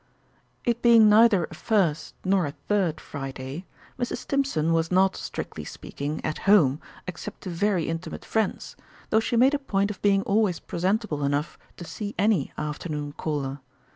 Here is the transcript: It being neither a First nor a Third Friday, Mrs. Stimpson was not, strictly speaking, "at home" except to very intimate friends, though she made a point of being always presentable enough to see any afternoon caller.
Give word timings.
It 0.65 0.81
being 0.81 1.07
neither 1.09 1.43
a 1.45 1.53
First 1.53 2.15
nor 2.25 2.47
a 2.47 2.53
Third 2.67 2.99
Friday, 2.99 3.67
Mrs. 3.99 4.17
Stimpson 4.17 4.73
was 4.73 4.89
not, 4.91 5.15
strictly 5.15 5.63
speaking, 5.63 6.25
"at 6.25 6.39
home" 6.49 6.81
except 7.05 7.41
to 7.41 7.51
very 7.51 7.87
intimate 7.87 8.25
friends, 8.25 8.75
though 9.11 9.19
she 9.19 9.37
made 9.37 9.53
a 9.53 9.59
point 9.59 9.91
of 9.91 10.01
being 10.01 10.23
always 10.23 10.59
presentable 10.59 11.23
enough 11.23 11.59
to 11.77 11.85
see 11.85 12.15
any 12.17 12.51
afternoon 12.57 13.11
caller. 13.13 13.59